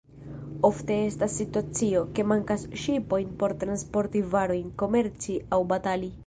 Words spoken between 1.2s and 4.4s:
situacio, ke mankas ŝipojn por transporti